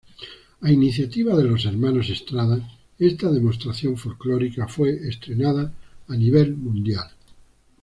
A 0.61 0.71
iniciativa 0.71 1.35
de 1.35 1.43
los 1.43 1.63
hermanos 1.65 2.09
Estrada 2.09 2.57
esta 2.97 3.29
demostración 3.31 3.97
folclórica 3.97 4.67
fue 4.67 4.89
estrenada 5.07 5.75
a 6.07 6.15
nivel 6.15 6.55
mundial. 6.55 7.07